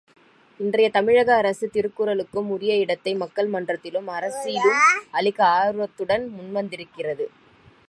[0.59, 4.81] இன்றையத் தமிழக அரசு திருக்குறளுக்கு உரிய இடத்தை மக்கள் மன்றத்திலும், அரசிலும்
[5.11, 7.27] அளிக்க ஆர்வத்துடன் முன்வந்திருக்கிறது.